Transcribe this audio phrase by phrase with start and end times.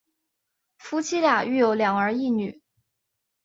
[0.79, 2.59] 夫妇俩育有两儿一女。